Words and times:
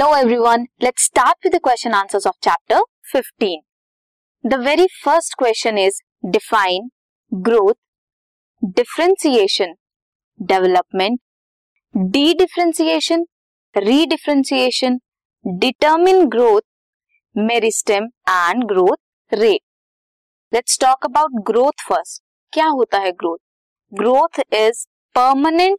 Hello 0.00 0.14
everyone 0.16 0.62
let's 0.82 1.04
start 1.04 1.44
with 1.44 1.54
the 1.54 1.58
question 1.64 1.94
answers 1.94 2.26
of 2.26 2.36
chapter 2.42 2.80
15 3.08 3.56
the 4.44 4.58
very 4.60 4.86
first 4.94 5.34
question 5.38 5.78
is 5.78 6.00
define 6.26 6.88
growth 7.32 7.74
differentiation 8.76 9.74
development 10.40 11.20
dedifferentiation 12.34 13.26
redifferentiation 14.06 14.98
determinate 15.44 16.24
growth 16.28 16.62
meristem 17.36 18.08
and 18.30 18.64
growth 18.68 19.34
rate 19.34 19.60
let's 20.52 20.78
talk 20.80 21.06
about 21.06 21.44
growth 21.46 21.88
first 21.88 22.22
क्या 22.52 22.66
होता 22.72 22.98
है 23.00 23.12
growth 23.14 23.38
growth 23.92 24.42
is 24.54 24.84
permanent 25.14 25.78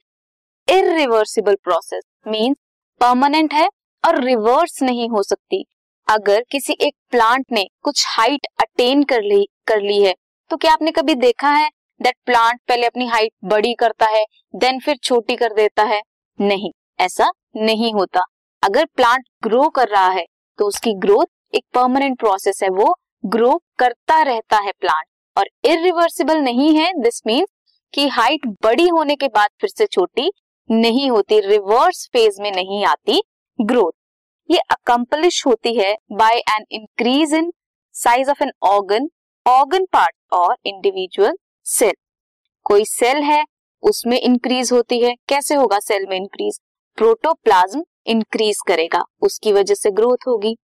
irreversible 0.68 1.56
process 1.64 2.04
means 2.28 2.58
permanent 3.02 3.54
है 3.54 3.70
और 4.04 4.24
reverse 4.24 4.82
नहीं 4.84 5.10
हो 5.10 5.24
सकती। 5.24 5.64
अगर 6.08 6.44
किसी 6.52 6.74
एक 6.82 6.94
प्लांट 7.12 7.46
ने 7.52 7.66
कुछ 7.82 8.06
हाइट 8.08 8.48
अटेन 8.62 9.04
कर 9.04 9.22
ली 9.24 9.46
कर 9.68 9.82
ली 9.82 10.02
है 10.04 10.14
तो 10.52 10.58
क्या 10.58 10.74
आपने 10.74 10.92
कभी 10.92 11.16
देखा 11.18 11.50
है 11.50 11.70
दैट 12.02 12.16
प्लांट 12.26 12.60
पहले 12.68 12.88
अपनी 12.88 13.08
हाइट 13.08 13.32
बड़ी 13.46 13.74
करता 13.74 14.06
है 14.08 14.24
देन 14.54 14.80
फिर 14.80 14.98
छोटी 15.04 15.36
कर 15.36 15.54
देता 15.54 15.84
है? 15.84 16.02
नहीं, 16.40 16.72
ऐसा 17.00 17.30
नहीं 17.58 17.94
होता। 17.94 18.24
अगर 18.64 18.86
प्लांट 18.96 19.24
ग्रो 19.44 19.70
कर 19.70 19.88
रहा 19.88 20.10
है 20.10 20.26
तो 20.60 20.68
उसकी 20.68 20.94
ग्रोथ 20.96 21.56
एक 21.56 21.64
परमानेंट 21.74 22.18
प्रोसेस 22.20 22.60
है, 22.64 22.70
वो 22.70 22.96
ग्रो 23.26 23.56
करता 23.80 24.22
रहता 24.24 24.58
है 24.58 24.72
प्लांट 24.72 25.06
और 25.38 25.50
इरिवर्सिबल 25.66 26.38
नहीं 26.40 26.76
है 26.76 26.92
दिस 27.02 27.22
मीन्स 27.28 27.50
कि 27.94 28.08
हाइट 28.10 28.48
बड़ी 28.64 28.88
होने 28.88 29.16
के 29.16 29.28
बाद 29.28 29.50
फिर 29.62 29.70
से 29.70 29.86
छोटी 29.88 30.32
नहीं 30.70 31.10
होती 31.10 31.40
रिवर्स 31.42 32.08
फ़ेज़ 32.14 32.42
में 32.42 32.52
नहीं 32.52 32.86
आती। 32.86 33.22
ग्रोथ 33.62 33.92
ये 34.50 34.58
अकम्पलिश 34.72 35.46
होती 35.46 35.74
है 35.76 35.96
by 36.12 36.38
an 36.50 36.66
increase 36.72 37.34
in 37.34 37.52
size 37.96 38.30
of 38.30 38.44
an 38.44 38.52
organ 38.64 39.10
organ 39.46 39.86
part 39.94 40.16
और 40.34 40.56
इंडिविजुअल 40.66 41.38
सेल 41.66 41.94
कोई 42.66 42.86
सेल 42.86 43.18
है, 43.18 43.44
उसमें 43.84 44.18
इंक्रीज 44.20 44.72
होती 44.72 45.00
है। 45.00 45.14
कैसे 45.28 45.56
होगा 45.56 45.80
सेल 45.80 46.06
में 46.10 46.16
इंक्रीज 46.18 46.60
प्रोटोप्लाज्म 46.98 47.84
इंक्रीज 48.06 48.58
करेगा। 48.68 49.04
उसकी 49.22 49.52
वजह 49.54 49.76
से 49.76 49.92
ग्रोथ 49.92 50.28
होगी। 50.28 50.56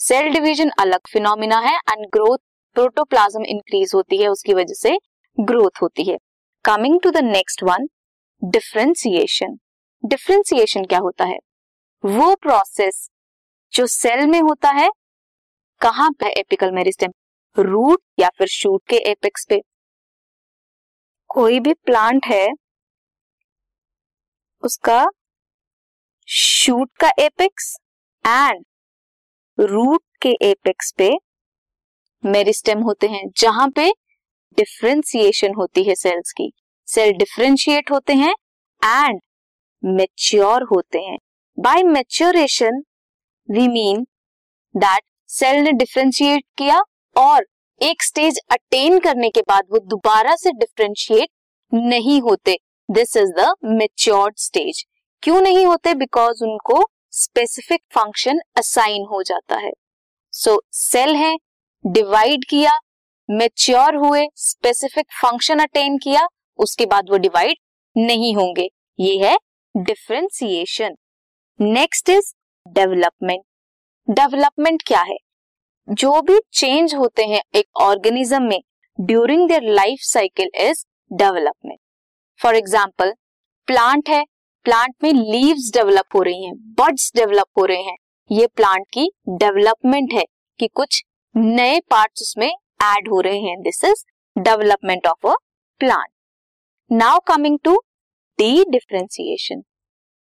सेल 0.00 0.32
डिवीज़न 0.32 0.70
अलग 0.80 1.08
फिनोमिना 1.12 1.58
है 1.58 1.76
एंड 1.76 2.06
ग्रोथ 2.06 2.38
प्रोटोप्लाज्म 2.76 3.44
इंक्रीज 3.44 3.92
होती 3.94 4.16
है, 4.16 4.28
उसकी 4.28 4.54
वजह 4.54 4.74
से 4.74 4.96
ग्रोथ 5.38 5.82
होती 5.82 6.04
है। 6.04 6.18
Coming 6.64 7.00
to 7.00 7.10
the 7.10 7.24
next 7.24 7.62
one 7.62 7.88
differentiation 8.42 9.58
differentiation 10.04 10.84
क्या 10.84 10.98
होता 10.98 11.24
है? 11.24 11.38
वो 12.04 12.34
प्रोसेस 12.34 13.08
जो 13.72 13.86
सेल 13.86 14.26
में 14.26 14.40
होता 14.40 14.70
है, 14.70 14.88
कहाँ 15.80 16.10
पे 16.10 16.28
एपिकल 16.40 16.72
मेरिस्टेम 16.72 17.12
रूट 17.56 18.02
या 18.18 18.28
फिर 18.38 18.46
शूट 18.46 18.82
के 18.88 18.96
एपेक्स 19.10 19.46
पे। 19.48 19.60
कोई 21.30 21.60
भी 21.60 21.72
प्लांट 21.74 22.26
है, 22.26 22.48
उसका 24.62 25.04
शूट 26.28 26.90
का 27.00 27.10
एपेक्स 27.18 27.74
एंड 28.24 28.64
रूट 29.58 30.02
के 30.22 30.36
एपेक्स 30.42 30.92
पे 30.98 31.10
मेरिस्टेम 32.24 32.82
होते 32.82 33.06
हैं, 33.06 33.24
जहाँ 33.36 33.68
पे 33.70 33.90
डिफ्रेंसिएशन 34.58 35.54
होती 35.54 35.84
है 35.84 35.94
सेल्स 35.94 36.32
की। 36.32 36.52
सेल 36.88 37.12
डिफ्रेंशिएट 37.12 37.90
होते 37.90 38.14
हैं 38.14 38.34
एंड 38.82 39.20
मेच्योर 39.82 40.62
होते 40.62 40.98
हैं। 40.98 41.18
By 41.58 41.82
maturation 41.82 42.82
we 43.48 43.66
mean 43.68 44.00
that 44.74 45.02
cell 45.28 45.56
ने 45.56 45.72
डिफ्रेंशिएट 45.72 46.44
किया 46.58 46.80
और 47.16 47.46
एक 47.80 48.02
स्टेज 48.02 48.38
अटेन 48.50 48.98
करने 48.98 49.28
के 49.30 49.40
बाद 49.40 49.64
वो 49.70 49.78
दोबारा 49.80 50.34
से 50.36 50.52
डिफ्रेंशिएट 50.52 51.28
नहीं 51.72 52.20
होते। 52.20 52.56
This 52.88 53.16
is 53.16 53.30
the 53.30 53.54
matured 53.64 54.36
stage 54.38 54.84
क्यों 55.22 55.40
नहीं 55.40 55.64
होते? 55.66 55.94
बिकॉज़ 55.94 56.42
उनको 56.44 56.82
स्पेसिफिक 57.12 57.80
फ़ंक्शन 57.94 58.40
असाइन 58.56 59.06
हो 59.10 59.22
जाता 59.22 59.56
है। 59.56 59.72
सो 60.32 60.50
so, 60.50 60.58
सेल 60.72 61.14
है 61.16 61.34
डिवाइड 61.84 62.44
किया 62.50 62.78
मेच्योर 63.28 63.96
हुए 63.96 64.26
स्पेसिफिक 64.38 65.06
फ़ंक्शन 65.20 65.58
अटेन 65.58 65.98
किया 65.98 66.26
उसके 66.58 66.86
बाद 66.86 67.10
वो 67.10 67.16
डिवाइड 67.18 67.56
नहीं 67.96 68.34
होंगे। 68.36 68.68
ये 68.98 69.16
है 69.18 69.36
differentiation 69.74 70.96
next 71.60 72.08
is 72.10 72.32
development 72.66 73.42
development 74.08 74.82
क्या 74.86 75.00
है? 75.00 75.16
जो 75.88 76.20
भी 76.22 76.38
चेंज 76.52 76.94
होते 76.94 77.24
हैं 77.24 77.40
एक 77.54 77.80
ऑर्गेनिज्म 77.80 78.42
में 78.42 78.60
during 78.98 79.46
their 79.48 79.70
life 79.72 79.98
cycle 80.02 80.50
is 80.60 80.84
development 81.10 81.78
for 82.40 82.56
example 82.56 83.12
plant 83.68 84.08
है 84.08 84.22
प्लांट 84.66 84.94
में 85.02 85.12
लीव्स 85.12 85.70
डेवलप 85.74 86.14
हो 86.14 86.22
रही 86.22 86.44
हैं 86.44 86.54
बर्ड्स 86.74 87.10
डेवलप 87.16 87.58
हो 87.58 87.64
रहे 87.64 87.82
हैं। 87.82 87.96
ये 88.30 88.46
प्लांट 88.46 88.86
की 88.94 89.08
डेवलपमेंट 89.38 90.12
है 90.12 90.24
कि 90.60 90.68
कुछ 90.74 91.02
नए 91.34 91.80
पार्ट्स 91.90 92.22
उसमें 92.22 92.48
ऐड 92.48 93.08
हो 93.08 93.20
रहे 93.20 93.40
हैं। 93.40 93.60
This 93.62 93.84
is 93.84 94.04
development 94.36 95.06
of 95.06 95.26
a 95.26 95.36
plant 95.80 96.08
now 96.90 97.18
coming 97.26 97.58
to 97.64 97.80
dedifferentiation 98.70 99.62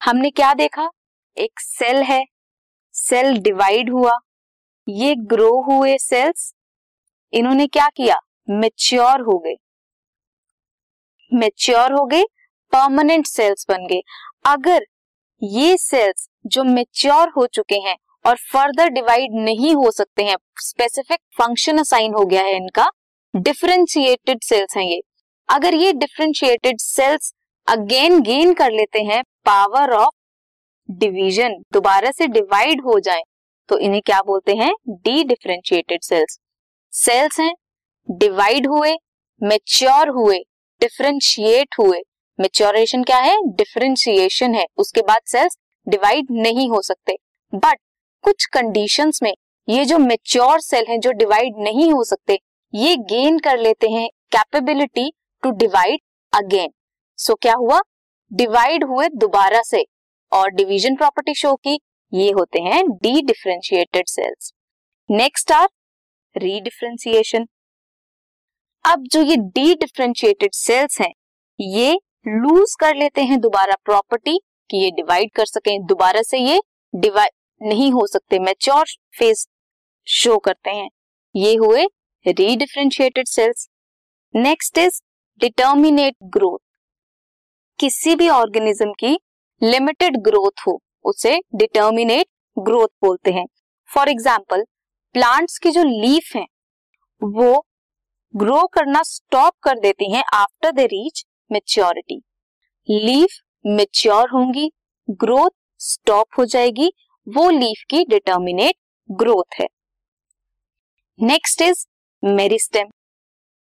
हमने 0.01 0.29
क्या 0.31 0.53
देखा? 0.55 0.89
एक 1.37 1.59
सेल 1.59 2.01
है। 2.03 2.23
सेल 2.95 3.37
डिवाइड 3.37 3.89
हुआ। 3.89 4.17
ये 4.87 5.15
ग्रो 5.15 5.49
हुए 5.61 5.97
सेल्स 5.97 6.53
इन्होंने 7.33 7.67
क्या 7.67 7.87
किया? 7.89 8.19
मेच्योर 8.49 9.21
हो 9.21 9.37
गए। 9.37 9.55
मेच्योर 11.31 11.91
हो 11.91 12.05
गए 12.05 12.23
परमानेंट 12.73 13.25
सेल्स 13.27 13.65
बन 13.69 13.87
गए। 13.87 14.01
अगर 14.45 14.85
ये 15.41 15.77
सेल्स 15.77 16.29
जो 16.47 16.63
मेच्योर 16.63 17.29
हो 17.29 17.45
चुके 17.47 17.75
हैं 17.75 17.95
और 18.25 18.37
फर्दर 18.51 18.89
डिवाइड 18.89 19.33
नहीं 19.35 19.73
हो 19.75 19.91
सकते 19.91 20.23
हैं 20.23 20.35
स्पेसिफिक 20.61 21.19
फ़ंक्शन 21.37 21.77
असाइन 21.77 22.13
हो 22.13 22.25
गया 22.25 22.41
है 22.41 22.55
इनका 22.55 22.89
डिफ्रेंशिएटेड 23.33 24.43
सेल्स 24.43 24.77
हैं 24.77 24.83
ये। 24.83 25.01
अगर 25.49 25.73
ये 25.73 25.93
डिफ्रेंशिएटेड 25.93 26.79
सेल्स 26.79 27.33
अगेन 27.67 28.21
गेन 28.21 28.53
कर 28.53 28.71
लेते 28.71 29.01
हैं 29.03 29.23
पावर 29.45 29.91
ऑफ़ 29.91 30.15
डिवीज़न 30.99 31.57
दोबारा 31.73 32.11
से 32.11 32.27
डिवाइड 32.27 32.81
हो 32.81 32.99
जाए 32.99 33.21
तो 33.69 33.77
इन्हें 33.77 34.01
क्या 34.01 34.21
बोलते 34.21 34.55
हैं? 34.55 34.73
डी 34.89 35.23
डिफ्रेंशिएटेड 35.23 36.01
सेल्स 36.03 36.39
सेल्स 36.93 37.39
हैं 37.39 37.53
डिवाइड 38.09 38.67
हुए 38.67 38.93
मेच्योर 39.41 40.09
हुए 40.09 40.39
डिफ्रेंशिएट 40.81 41.75
हुए. 41.79 42.01
मेच्योरेशन 42.39 43.03
क्या 43.03 43.17
है? 43.17 43.37
डिफ्रेंशिएशन 43.47 44.55
है. 44.55 44.65
उसके 44.77 45.01
बाद 45.01 45.21
सेल्स 45.25 45.57
डिवाइड 45.87 46.27
नहीं 46.31 46.69
हो 46.69 46.81
सकते. 46.81 47.17
बट 47.53 47.77
कुछ 48.23 48.45
कंडीशंस 48.45 49.19
में 49.23 49.33
ये 49.67 49.85
जो 49.85 49.97
मेच्योर 49.97 50.59
सेल 50.59 50.85
हैं, 50.89 50.99
जो 50.99 51.11
डिवाइड 51.11 51.57
नहीं 51.57 51.91
हो 51.91 52.03
सकते, 52.03 52.39
ये 52.73 52.95
गेन 52.95 53.39
कर 53.39 53.57
लेते 53.57 53.89
हैं 53.89 54.07
capability 54.31 55.11
to 55.43 55.51
divide 55.51 55.99
again 56.33 56.69
so 57.19 57.35
क्या 57.35 57.53
हुआ? 57.53 57.79
डिवाइड 58.31 58.83
हुए 58.83 59.07
दोबारा 59.09 59.61
से. 59.61 59.83
और 60.33 60.49
डिवीज़न 60.51 60.95
प्रॉपर्टी 60.95 61.33
शो 61.35 61.53
की, 61.57 61.79
ये 62.11 62.29
होते 62.31 62.59
हैं 62.61 62.83
dedifferentiated 63.21 64.07
cells 64.07 64.51
next 65.09 65.51
are 65.51 65.67
redifferentiation 66.35 67.45
अब 68.85 69.03
जो 69.11 69.21
ये 69.21 69.35
डी 69.37 69.73
डिफ्रेंशिएटेड 69.75 70.53
सेल्स 70.53 70.99
हैं, 71.01 71.13
ये 71.59 71.93
लूज 72.27 72.75
कर 72.79 72.95
लेते 72.95 73.21
हैं 73.23 73.39
दोबारा 73.41 73.75
प्रॉपर्टी 73.85 74.37
कि 74.69 74.77
ये 74.77 74.89
डिवाइड 74.91 75.31
कर 75.35 75.45
सके, 75.45 75.77
दोबारा 75.79 76.21
से 76.21 76.37
ये 76.39 76.61
डिवाइड 76.93 77.31
नहीं 77.61 77.91
हो 77.91 78.05
सकते 78.07 78.39
मेच्योर 78.39 78.85
फ़ेज़ 79.19 79.45
शो 80.07 80.37
करते 80.39 80.69
हैं। 80.71 80.89
ये 81.35 81.53
हुए 81.55 81.85
redifferentiated 82.25 83.27
cells 83.27 83.67
next 84.33 84.77
is 84.77 85.01
determinate 85.41 86.15
growth 86.33 86.59
किसी 87.79 88.15
भी 88.15 88.27
ऑर्गेनिज्म 88.29 88.91
की 88.99 89.17
लिमिटेड 89.63 90.17
ग्रोथ 90.21 90.61
हो, 90.67 90.79
उसे 91.05 91.39
डिटर्मिनेट 91.55 92.27
ग्रोथ 92.57 92.87
बोलते 93.01 93.31
हैं। 93.31 93.45
फॉर 93.89 94.09
एग्ज़ाम्पल 94.09 94.63
प्लांट्स 95.15 95.57
की 95.57 95.71
जो 95.71 95.83
लीफ 95.83 96.35
है, 96.35 96.45
वो 97.21 97.65
ग्रो 98.33 98.65
करना 98.67 99.01
स्टॉप 99.03 99.53
कर 99.63 99.79
देती 99.79 100.11
हैं 100.13 100.23
after 100.33 100.71
the 100.71 100.87
reach 100.91 101.23
maturity 101.51 102.21
leaf 102.89 103.39
mature 103.65 104.29
होंगी 104.29 104.69
ग्रोथ 105.07 105.49
स्टॉप 105.81 106.27
हो 106.37 106.45
जाएगी, 106.45 106.91
वो 107.27 107.49
लीफ 107.49 107.83
की 107.89 108.03
डिटर्मिनेट 108.05 108.75
ग्रोथ 109.09 109.59
है। 109.59 109.67
नेक्स्ट 111.19 111.61
इज़ 111.61 111.85
मेरिस्टेम 112.23 112.89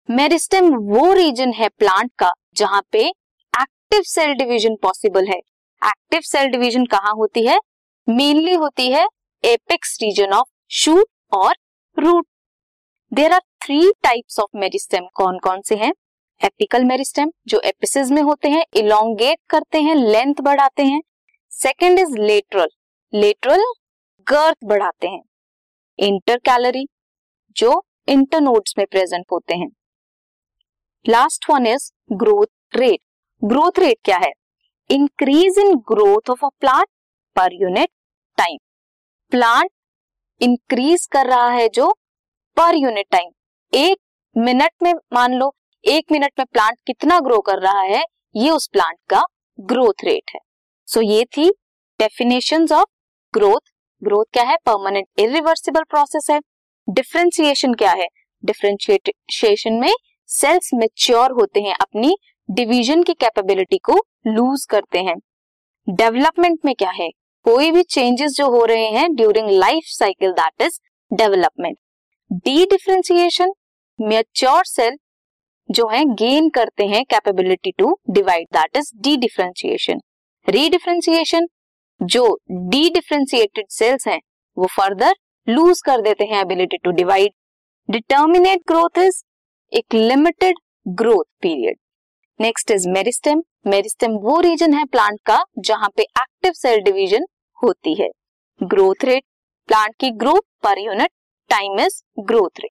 मेरिस्टेम 0.09 0.75
वो 0.87 1.13
रीजन 1.15 1.53
है 1.53 1.69
प्लांट 1.71 2.11
का, 2.19 2.33
जहाँ 2.57 2.83
पे 2.93 3.05
एक्टिव 3.05 4.03
सेल 4.05 4.35
डिवीज़न 4.35 4.77
पॉसिबल 4.83 5.27
है। 5.27 5.41
एक्टिव 5.83 6.21
सेल 6.21 6.47
डिवीज़न 6.47 6.85
कहाँ 6.87 7.13
होती 7.13 7.47
है? 7.47 7.59
मेनली 8.09 8.55
होती 8.55 8.91
है 8.91 9.07
एपेक्स 9.45 9.99
रीजन 10.03 10.33
ऑफ़ 10.33 10.49
शूट 10.71 11.07
और 11.33 11.55
root. 11.99 12.27
There 13.13 13.33
are 13.33 13.41
three 13.63 13.93
types 14.03 14.39
of 14.39 14.57
meristem 14.59 15.05
कौन 15.15 15.39
कौन 15.39 15.61
से 15.63 15.77
हैं? 15.77 15.93
एपिकल 16.41 16.85
मेरिस्टेम 16.85 17.31
जो 17.47 17.61
एपिसिस 17.61 18.11
में 18.11 18.23
होते 18.23 18.49
हैं 18.49 18.65
इलोंगेट 18.75 19.39
करते 19.51 19.83
हैं 19.83 19.95
लेंथ 19.95 20.35
बढ़ाते 20.43 20.85
हैं। 20.85 21.01
Second 21.53 21.99
is 21.99 22.17
lateral 22.17 22.69
lateral 23.13 23.65
girth 24.27 24.57
बढ़ाते 24.65 25.09
हैं। 25.09 25.23
इंटर 25.99 26.39
कैलरी 26.39 26.87
जो 27.57 27.83
इंटरनोड्स 28.09 28.75
में 28.79 28.87
प्रेजेंट 28.87 29.25
होते 29.33 29.55
हैं। 29.55 29.69
Last 31.09 31.51
one 31.51 31.67
is 31.67 31.91
growth 32.13 32.77
rate 32.77 33.01
growth 33.45 33.79
rate 33.79 33.99
क्या 34.05 34.17
है? 34.17 34.33
Increase 34.91 35.59
in 35.59 35.75
growth 35.75 36.31
of 36.31 36.45
a 36.45 36.49
plant 36.61 36.87
per 37.37 37.53
unit 37.53 37.89
time 38.37 38.59
plant 39.31 39.71
increase 40.41 41.07
कर 41.07 41.27
रहा 41.27 41.51
है 41.51 41.69
जो 41.69 41.91
पर 42.57 42.75
यूनिट 42.75 43.07
टाइम 43.11 43.31
एक 43.75 43.99
मिनट 44.37 44.73
में 44.83 44.93
मान 45.13 45.35
लो 45.35 45.55
एक 45.85 46.13
मिनट 46.13 46.33
में 46.39 46.47
प्लांट 46.53 46.77
कितना 46.87 47.21
ग्रो 47.21 47.41
कर 47.41 47.59
रहा 47.59 47.81
है 47.81 48.03
ये 48.37 48.51
उस 48.51 48.69
प्लांट 48.69 48.99
का 49.11 49.23
ग्रोथ 49.61 50.05
रेट 50.05 50.31
है. 50.35 50.41
सो 50.87 51.01
so, 51.01 51.07
ये 51.07 51.25
थी 51.25 51.51
डेफिनेशन 52.01 52.67
ऑफ़ 52.73 52.89
ग्रोथ 53.35 53.73
ग्रोथ 54.05 54.25
क्या 54.33 54.45
है? 54.45 54.57
परमानेंट 54.57 55.07
इरिवर्सिबल 55.19 55.83
प्रोसेस 55.83 56.27
है. 56.31 56.41
डिफ्रेंसिएशन 56.89 57.75
क्या 57.75 57.93
है? 57.93 58.07
डिफ्रेंशिएशन 58.45 59.73
में 59.73 59.93
सेल्स 60.27 60.71
मेच्योर 60.75 61.31
होते 61.31 61.61
हैं 61.61 61.75
अपनी 61.75 62.17
डिवीज़न 62.49 63.03
की 63.03 63.13
कैपेबिलिटी 63.15 63.79
को 63.79 63.95
लूज 64.27 64.65
करते 64.71 64.99
हैं। 64.99 65.15
डेवलपमेंट 65.87 66.59
में 66.65 66.75
क्या 66.75 66.91
है? 66.91 67.09
कोई 67.45 67.71
भी 67.71 67.83
चेंजेस 67.83 68.33
जो 68.33 68.47
हो 68.51 68.65
रहे 68.65 68.87
हैं 68.91 69.09
during 69.15 69.49
life 69.51 69.85
cycle 69.89 70.31
that 70.33 70.63
is 70.63 70.79
development 71.11 71.77
dedifferentiation 72.67 73.53
mature 73.99 74.65
cell 74.65 74.97
जो 75.69 75.87
है 75.89 76.05
गेन 76.15 76.49
करते 76.49 76.85
हैं 76.87 77.05
capability 77.05 77.73
to 77.79 77.97
divide 78.11 78.47
that 78.53 78.77
is 78.77 78.91
dedifferentiation 79.17 80.01
redifferentiation 80.49 81.47
जो 82.01 82.25
डी 82.51 82.89
डिफ्रेंसिएटेड 82.91 83.67
सेल्स 83.71 84.07
हैं, 84.09 84.21
वो 84.57 84.67
फर्दर 84.67 85.15
लूज 85.47 85.81
कर 85.81 86.01
देते 86.03 86.25
हैं 86.25 86.41
ability 86.41 86.77
to 86.77 86.91
divide 86.93 87.33
determinate 87.89 88.63
growth 88.69 88.99
is 88.99 89.23
एक 89.73 89.95
limited 89.95 90.59
growth 90.87 91.25
period 91.43 91.77
next 92.41 92.71
is 92.71 92.89
meristem 92.89 93.43
meristem 93.67 94.13
वो 94.23 94.39
रीजन 94.41 94.75
है 94.75 94.85
प्लांट 94.85 95.19
का 95.27 95.39
जहाँ 95.59 95.89
पे 95.97 96.03
एक्टिव 96.03 96.53
सेल 96.53 96.81
डिवीज़न 96.81 97.25
होती 97.59 97.95
है। 97.95 98.09
ग्रोथ 98.61 99.05
रेट 99.05 99.23
प्लांट 99.69 99.95
की 100.01 100.11
growth 100.11 100.41
per 100.63 100.79
unit 100.79 101.11
time 101.51 101.81
is 101.81 102.01
growth 102.21 102.61
rate 102.61 102.71